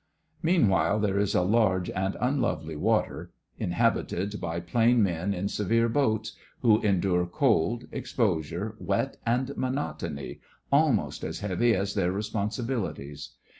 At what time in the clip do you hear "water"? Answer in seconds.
2.75-3.31